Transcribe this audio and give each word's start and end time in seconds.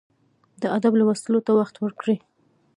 د 0.61 0.63
ادب 0.77 0.93
لوستلو 0.99 1.39
ته 1.47 1.51
وخت 1.59 1.75
ورکړئ. 1.79 2.17